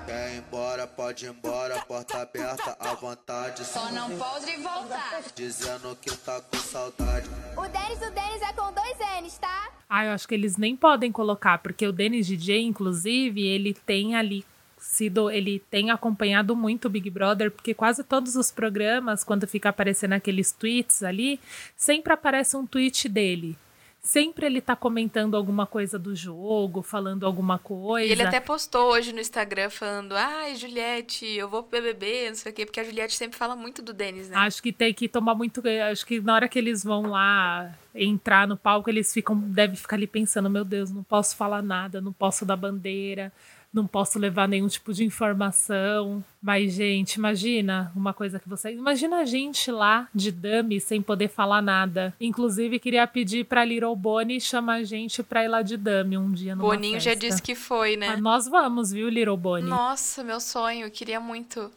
Quer 0.05 0.33
ir 0.33 0.37
embora, 0.37 0.87
pode 0.87 1.25
ir 1.25 1.29
embora, 1.29 1.81
porta 1.81 2.21
aberta 2.21 2.75
à 2.79 2.93
vontade. 2.93 3.65
Só 3.65 3.91
não 3.91 4.09
pode 4.17 4.55
voltar. 4.57 5.21
Dizendo 5.35 5.97
que 6.01 6.15
tá 6.17 6.41
com 6.41 6.57
saudade. 6.57 7.29
O 7.55 7.67
Denis 7.67 7.99
do 7.99 8.11
Denis 8.11 8.41
é 8.41 8.53
com 8.53 8.71
dois 8.71 8.97
N's, 9.21 9.37
tá? 9.37 9.71
Ah, 9.89 10.05
eu 10.05 10.11
acho 10.11 10.27
que 10.27 10.35
eles 10.35 10.57
nem 10.57 10.75
podem 10.75 11.11
colocar, 11.11 11.59
porque 11.59 11.87
o 11.87 11.91
Denis 11.91 12.27
DJ, 12.27 12.63
inclusive, 12.63 13.45
ele 13.45 13.73
tem 13.73 14.15
ali 14.15 14.45
sido, 14.77 15.29
ele 15.29 15.59
tem 15.71 15.91
acompanhado 15.91 16.55
muito 16.55 16.85
o 16.85 16.89
Big 16.89 17.09
Brother, 17.09 17.51
porque 17.51 17.73
quase 17.73 18.03
todos 18.03 18.35
os 18.35 18.51
programas, 18.51 19.23
quando 19.23 19.47
fica 19.47 19.69
aparecendo 19.69 20.13
aqueles 20.13 20.51
tweets 20.51 21.03
ali, 21.03 21.39
sempre 21.75 22.13
aparece 22.13 22.55
um 22.55 22.65
tweet 22.65 23.07
dele. 23.09 23.57
Sempre 24.01 24.45
ele 24.45 24.61
tá 24.61 24.75
comentando 24.75 25.35
alguma 25.35 25.65
coisa 25.65 25.99
do 25.99 26.15
jogo, 26.15 26.81
falando 26.81 27.25
alguma 27.25 27.59
coisa. 27.59 28.07
E 28.07 28.11
ele 28.11 28.23
até 28.23 28.39
postou 28.39 28.91
hoje 28.91 29.11
no 29.11 29.19
Instagram 29.19 29.69
falando: 29.69 30.13
Ai, 30.13 30.55
Juliette, 30.55 31.25
eu 31.25 31.49
vou 31.49 31.61
pro 31.61 31.81
BBB, 31.81 32.29
não 32.29 32.35
sei 32.35 32.51
o 32.51 32.55
quê, 32.55 32.65
porque 32.65 32.79
a 32.79 32.83
Juliette 32.85 33.15
sempre 33.15 33.37
fala 33.37 33.55
muito 33.55 33.81
do 33.81 33.91
Denis, 33.91 34.29
né? 34.29 34.37
Acho 34.37 34.63
que 34.63 34.71
tem 34.71 34.93
que 34.93 35.09
tomar 35.09 35.35
muito. 35.35 35.61
Acho 35.91 36.05
que 36.05 36.21
na 36.21 36.35
hora 36.35 36.47
que 36.47 36.57
eles 36.57 36.83
vão 36.83 37.07
lá 37.07 37.75
entrar 37.93 38.47
no 38.47 38.55
palco, 38.55 38.89
eles 38.89 39.11
ficam. 39.11 39.37
Devem 39.37 39.75
ficar 39.75 39.97
ali 39.97 40.07
pensando: 40.07 40.49
meu 40.49 40.63
Deus, 40.63 40.89
não 40.89 41.03
posso 41.03 41.35
falar 41.35 41.61
nada, 41.61 41.99
não 41.99 42.13
posso 42.13 42.45
dar 42.45 42.55
bandeira, 42.55 43.33
não 43.77 43.87
posso 43.87 44.19
levar 44.19 44.47
nenhum 44.47 44.67
tipo 44.67 44.93
de 44.93 45.05
informação. 45.05 46.23
Mas, 46.41 46.73
gente, 46.73 47.15
imagina 47.15 47.91
uma 47.95 48.13
coisa 48.13 48.39
que 48.39 48.49
você. 48.49 48.71
Imagina 48.73 49.17
a 49.17 49.25
gente 49.25 49.71
lá 49.71 50.07
de 50.13 50.31
dummy 50.31 50.79
sem 50.79 51.01
poder 51.01 51.29
falar 51.29 51.61
nada. 51.61 52.13
Inclusive, 52.19 52.79
queria 52.79 53.05
pedir 53.07 53.45
pra 53.45 53.63
Little 53.63 53.95
Bonnie 53.95 54.41
chamar 54.41 54.75
a 54.75 54.83
gente 54.83 55.23
pra 55.23 55.43
ir 55.43 55.47
lá 55.47 55.61
de 55.61 55.77
dummy 55.77 56.17
um 56.17 56.31
dia 56.31 56.55
no 56.55 56.63
Boninho 56.63 56.99
já 56.99 57.13
disse 57.13 57.41
que 57.41 57.55
foi, 57.55 57.95
né? 57.95 58.09
Mas 58.09 58.21
nós 58.21 58.47
vamos, 58.47 58.91
viu, 58.91 59.09
Little 59.09 59.37
Bonnie? 59.37 59.69
Nossa, 59.69 60.23
meu 60.23 60.39
sonho, 60.39 60.85
eu 60.85 60.91
queria 60.91 61.19
muito. 61.19 61.71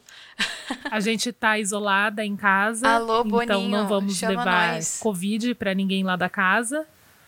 A 0.89 0.99
gente 0.99 1.31
tá 1.31 1.59
isolada 1.59 2.25
em 2.25 2.35
casa. 2.35 2.87
Alô, 2.87 3.21
então 3.25 3.29
Boninho, 3.29 3.69
não 3.69 3.87
vamos 3.87 4.21
levar 4.21 4.73
nós. 4.73 4.99
Covid 4.99 5.53
pra 5.55 5.73
ninguém 5.73 6.03
lá 6.03 6.15
da 6.15 6.29
casa. 6.29 6.85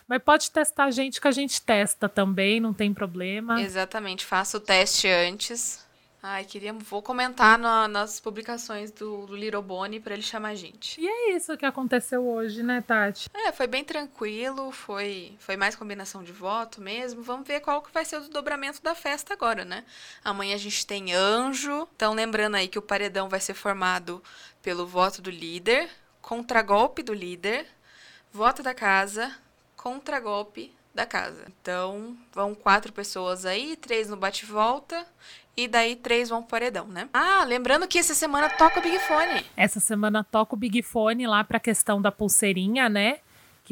Mas 0.07 0.21
pode 0.21 0.51
testar 0.51 0.85
a 0.85 0.91
gente 0.91 1.19
que 1.21 1.27
a 1.27 1.31
gente 1.31 1.61
testa 1.61 2.07
também, 2.09 2.59
não 2.59 2.73
tem 2.73 2.93
problema. 2.93 3.61
Exatamente, 3.61 4.25
faça 4.25 4.57
o 4.57 4.59
teste 4.59 5.07
antes. 5.07 5.81
Ai, 6.25 6.45
queria. 6.45 6.71
Vou 6.71 7.01
comentar 7.01 7.59
na- 7.59 7.85
nas 7.85 8.17
publicações 8.17 8.91
do, 8.91 9.25
do 9.25 9.35
Little 9.35 9.61
Bonnie 9.61 9.99
pra 9.99 10.13
ele 10.13 10.21
chamar 10.23 10.49
a 10.49 10.55
gente. 10.55 10.99
E 11.01 11.05
é 11.05 11.35
isso 11.35 11.57
que 11.57 11.65
aconteceu 11.65 12.25
hoje, 12.25 12.63
né, 12.63 12.81
Tati? 12.81 13.29
É, 13.33 13.51
foi 13.51 13.67
bem 13.67 13.83
tranquilo, 13.83 14.71
foi, 14.71 15.35
foi 15.37 15.57
mais 15.57 15.75
combinação 15.75 16.23
de 16.23 16.31
voto 16.31 16.79
mesmo. 16.79 17.21
Vamos 17.21 17.45
ver 17.45 17.59
qual 17.59 17.81
que 17.81 17.91
vai 17.91 18.05
ser 18.05 18.15
o 18.15 18.19
desdobramento 18.21 18.81
da 18.81 18.95
festa 18.95 19.33
agora, 19.33 19.65
né? 19.65 19.83
Amanhã 20.23 20.55
a 20.55 20.59
gente 20.59 20.87
tem 20.87 21.13
anjo. 21.13 21.89
Então, 21.93 22.13
lembrando 22.13 22.55
aí 22.55 22.69
que 22.69 22.79
o 22.79 22.81
paredão 22.81 23.27
vai 23.27 23.41
ser 23.41 23.53
formado 23.53 24.23
pelo 24.61 24.87
voto 24.87 25.21
do 25.21 25.29
líder, 25.29 25.89
contragolpe 26.21 27.03
do 27.03 27.13
líder, 27.13 27.67
voto 28.31 28.63
da 28.63 28.73
casa, 28.73 29.29
contragolpe 29.83 30.73
da 30.95 31.05
casa. 31.05 31.45
Então, 31.61 32.15
vão 32.31 32.55
quatro 32.55 32.93
pessoas 32.93 33.45
aí, 33.45 33.75
três 33.75 34.09
no 34.09 34.15
bate-volta. 34.15 35.05
E 35.57 35.67
daí 35.67 35.95
três 35.95 36.29
vão 36.29 36.41
pro 36.41 36.51
paredão, 36.51 36.87
né? 36.87 37.09
Ah, 37.13 37.43
lembrando 37.43 37.87
que 37.87 37.99
essa 37.99 38.15
semana 38.15 38.49
toca 38.49 38.79
o 38.79 38.81
Big 38.81 38.97
Fone. 38.99 39.45
Essa 39.55 39.79
semana 39.79 40.23
toca 40.23 40.55
o 40.55 40.57
Big 40.57 40.81
Fone 40.81 41.27
lá 41.27 41.43
pra 41.43 41.59
questão 41.59 42.01
da 42.01 42.11
pulseirinha, 42.11 42.87
né? 42.87 43.19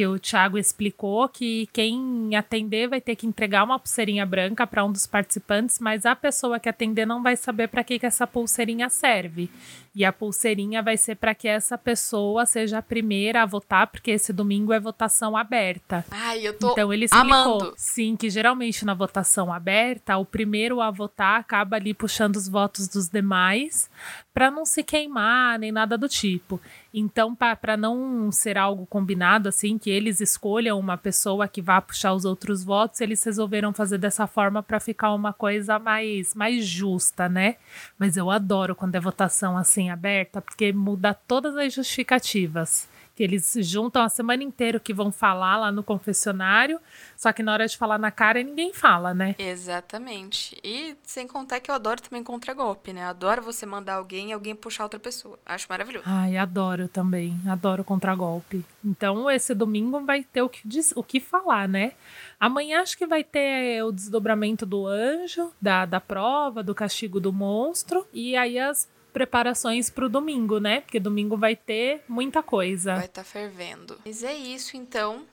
Que 0.02 0.08
o 0.08 0.18
Thiago 0.18 0.58
explicou 0.58 1.30
que 1.30 1.70
quem 1.72 2.36
atender 2.36 2.90
vai 2.90 3.00
ter 3.00 3.16
que 3.16 3.28
entregar 3.28 3.64
uma 3.64 3.78
pulseirinha 3.78 4.26
branca 4.26 4.66
para 4.66 4.84
um 4.84 4.92
dos 4.92 5.06
participantes, 5.06 5.78
mas 5.78 6.08
a 6.08 6.16
pessoa 6.16 6.60
que 6.60 6.68
atender 6.68 7.06
não 7.06 7.22
vai 7.22 7.36
saber 7.36 7.68
para 7.68 7.84
que, 7.84 8.00
que 8.00 8.06
essa 8.08 8.26
pulseirinha 8.26 8.90
serve. 8.90 9.48
E 9.94 10.04
a 10.04 10.12
pulseirinha 10.12 10.82
vai 10.82 10.98
ser 10.98 11.16
para 11.16 11.36
que 11.36 11.48
essa 11.48 11.78
pessoa 11.78 12.48
seja 12.48 12.80
a 12.80 12.82
primeira 12.82 13.44
a 13.44 13.46
votar, 13.46 13.88
porque 13.88 14.10
esse 14.10 14.34
domingo 14.34 14.74
é 14.74 14.80
votação 14.80 15.38
aberta. 15.38 16.04
Ai, 16.10 16.48
eu 16.48 16.58
tô 16.58 16.72
Então 16.72 16.92
ele 16.92 17.06
explicou, 17.06 17.30
amando. 17.30 17.74
sim, 17.78 18.16
que 18.16 18.30
geralmente 18.30 18.86
na 18.86 18.96
votação 18.96 19.54
aberta, 19.54 20.18
o 20.18 20.26
primeiro 20.26 20.82
a 20.82 20.90
votar 20.90 21.42
acaba 21.42 21.76
ali 21.76 21.94
puxando 21.94 22.38
os 22.38 22.48
votos 22.48 22.88
dos 22.88 23.08
demais 23.08 23.90
para 24.34 24.50
não 24.50 24.66
se 24.66 24.82
queimar 24.82 25.60
nem 25.60 25.72
nada 25.72 25.98
do 25.98 26.08
tipo. 26.08 26.60
Então, 26.94 27.36
para 27.36 27.76
não 27.76 28.32
ser 28.32 28.58
algo 28.58 28.86
combinado 28.86 29.50
assim, 29.50 29.78
que 29.78 29.91
eles 29.92 30.22
escolham 30.22 30.80
uma 30.80 30.98
pessoa 30.98 31.48
que 31.48 31.62
vá 31.62 31.82
puxar 31.82 32.14
os 32.14 32.26
outros 32.26 32.64
votos, 32.64 33.02
eles 33.02 33.24
resolveram 33.24 33.74
fazer 33.74 33.98
dessa 33.98 34.28
forma 34.28 34.64
para 34.64 34.80
ficar 34.80 35.14
uma 35.14 35.34
coisa 35.34 35.78
mais 35.80 36.34
mais 36.34 36.66
justa, 36.66 37.28
né? 37.28 37.56
Mas 37.98 38.18
eu 38.18 38.30
adoro 38.30 38.76
quando 38.76 38.96
é 38.96 39.00
votação 39.00 39.58
assim 39.58 39.90
aberta, 39.90 40.42
porque 40.42 40.72
muda 40.72 41.14
todas 41.14 41.56
as 41.58 41.74
justificativas 41.74 42.91
que 43.16 43.24
eles 43.24 43.54
juntam 43.60 44.02
a 44.04 44.10
semana 44.10 44.42
inteira 44.44 44.80
que 44.80 44.94
vão 44.94 45.12
falar 45.12 45.58
lá 45.58 45.72
no 45.72 45.84
confessionário, 45.84 46.80
só 47.16 47.32
que 47.34 47.44
na 47.44 47.54
hora 47.54 47.68
de 47.68 47.78
falar 47.78 47.98
na 47.98 48.10
cara 48.12 48.42
ninguém 48.42 48.74
fala, 48.74 49.14
né? 49.14 49.36
Exatamente. 49.38 50.58
E 50.64 50.96
sem 51.04 51.28
contar 51.28 51.60
que 51.60 51.70
eu 51.72 51.76
adoro 51.76 52.02
também 52.02 52.24
contragolpe, 52.24 52.94
né? 52.94 53.04
Adoro 53.06 53.42
você 53.42 53.66
mandar 53.66 53.96
alguém 53.96 54.30
e 54.30 54.34
alguém 54.34 54.56
puxar 54.56 54.84
outra 54.84 55.00
pessoa. 55.00 55.38
Acho 55.46 55.66
maravilhoso. 55.70 56.06
Ai, 56.08 56.38
adoro 56.38 56.88
também, 56.88 57.40
adoro 57.48 57.84
contragolpe. 57.84 58.64
Então 58.84 59.30
esse 59.30 59.54
domingo 59.54 60.00
vai 60.06 60.24
ter 60.24 60.42
o 60.42 60.50
que, 60.50 60.62
diz- 60.68 60.94
o 60.96 61.04
que 61.04 61.20
falar, 61.20 61.68
né? 61.68 61.94
Amanhã 62.40 62.82
acho 62.82 62.98
que 62.98 63.06
vai 63.06 63.24
ter 63.24 63.84
o 63.84 63.92
desdobramento 63.92 64.66
do 64.66 64.88
anjo, 64.88 65.52
da, 65.62 65.86
da 65.86 66.00
prova, 66.02 66.64
do 66.64 66.74
castigo 66.74 67.20
do 67.20 67.32
monstro, 67.32 68.08
e 68.14 68.36
aí 68.36 68.58
as 68.58 68.88
preparações 69.12 69.90
pro 69.90 70.10
domingo, 70.10 70.60
né? 70.60 70.82
Porque 70.82 71.00
domingo 71.00 71.38
vai 71.38 71.56
ter 71.56 72.04
muita 72.08 72.42
coisa. 72.42 72.96
Vai 72.96 73.06
estar 73.06 73.24
fervendo. 73.24 74.00
Mas 74.06 74.24
é 74.24 74.34
isso, 74.34 74.78
então. 74.78 75.26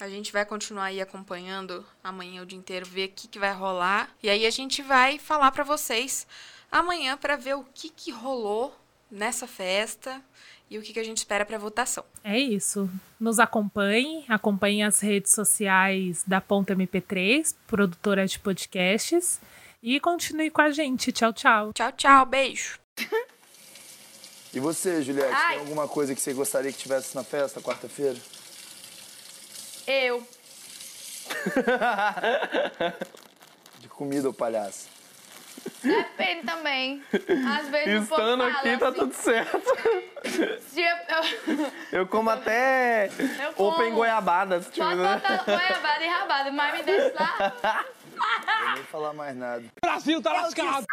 A 0.00 0.08
gente 0.08 0.32
vai 0.32 0.44
continuar 0.44 0.84
aí 0.84 1.00
acompanhando 1.00 1.84
amanhã 2.04 2.42
o 2.42 2.46
dia 2.46 2.58
inteiro, 2.58 2.86
ver 2.86 3.08
o 3.08 3.12
que, 3.12 3.26
que 3.26 3.38
vai 3.38 3.52
rolar. 3.52 4.08
E 4.22 4.30
aí 4.30 4.46
a 4.46 4.50
gente 4.50 4.80
vai 4.80 5.18
falar 5.18 5.50
pra 5.50 5.64
vocês 5.64 6.24
amanhã 6.70 7.16
pra 7.16 7.34
ver 7.34 7.56
o 7.56 7.64
que, 7.74 7.90
que 7.90 8.12
rolou 8.12 8.76
nessa 9.10 9.46
festa 9.46 10.22
e 10.70 10.78
o 10.78 10.82
que, 10.82 10.92
que 10.92 11.00
a 11.00 11.04
gente 11.04 11.16
espera 11.16 11.44
pra 11.44 11.58
votação. 11.58 12.04
É 12.22 12.38
isso. 12.38 12.88
Nos 13.18 13.38
acompanhe, 13.38 14.24
acompanhe 14.28 14.82
as 14.82 15.00
redes 15.00 15.32
sociais 15.32 16.22
da 16.26 16.40
Ponta 16.40 16.76
MP3, 16.76 17.56
produtora 17.66 18.26
de 18.26 18.38
podcasts, 18.38 19.40
e 19.82 19.98
continue 19.98 20.50
com 20.50 20.60
a 20.60 20.70
gente. 20.70 21.10
Tchau, 21.10 21.32
tchau. 21.32 21.72
Tchau, 21.72 21.92
tchau. 21.92 22.26
Beijo. 22.26 22.78
E 24.52 24.60
você, 24.60 25.02
Juliette, 25.02 25.30
Ai. 25.30 25.50
tem 25.50 25.58
alguma 25.58 25.86
coisa 25.86 26.14
que 26.14 26.20
você 26.22 26.32
gostaria 26.32 26.72
que 26.72 26.78
tivesse 26.78 27.14
na 27.14 27.22
festa 27.22 27.60
quarta-feira? 27.60 28.16
Eu. 29.86 30.26
De 33.78 33.88
comida, 33.88 34.30
ô 34.30 34.32
palhaço. 34.32 34.88
Depende 35.82 36.46
também. 36.46 37.02
Às 37.12 37.68
vezes 37.68 38.04
Estando 38.04 38.42
fala 38.42 38.58
aqui, 38.58 38.78
tá 38.78 38.88
assim, 38.88 38.98
tudo 38.98 39.14
certo. 39.14 39.62
eu, 41.92 42.06
como 42.06 42.30
até 42.30 43.10
Eu 43.44 43.52
como. 43.52 43.68
open 43.70 43.92
goiabada. 43.92 44.62
se 44.62 44.70
Pode 44.70 44.96
botar 44.96 45.44
goiabada 45.44 46.04
e 46.04 46.08
rabada, 46.08 46.50
mas 46.52 46.78
me 46.78 46.82
deixa 46.84 47.12
lá. 47.14 47.84
Não 48.16 48.64
vou 48.66 48.74
nem 48.74 48.84
falar 48.84 49.12
mais 49.12 49.36
nada. 49.36 49.62
Brasil 49.82 50.22
tá 50.22 50.32
lascado! 50.32 50.86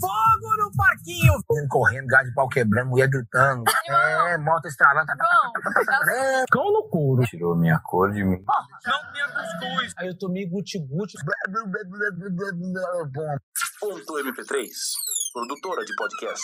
Fogo 0.00 0.56
no 0.58 0.70
parquinho! 0.76 1.32
Correndo, 1.68 2.06
gás 2.06 2.26
de 2.26 2.34
pau 2.34 2.48
quebrando, 2.48 2.90
mulher 2.90 3.08
gritando. 3.08 3.64
É, 3.88 4.38
moto 4.38 4.66
estralando. 4.66 5.06
Cão 6.50 6.72
no 6.72 6.88
couro. 6.88 7.22
Tirou 7.24 7.56
minha 7.56 7.78
cor 7.80 8.12
de 8.12 8.24
mim. 8.24 8.42
Não 8.86 9.12
tinha 9.12 9.28
cuscuz. 9.28 9.92
Aí 9.96 10.08
eu 10.08 10.18
tomei 10.18 10.46
guti-guti. 10.46 11.16
Ponto 13.80 14.12
MP3, 14.14 14.68
produtora 15.32 15.84
de 15.84 15.94
podcast. 15.96 16.42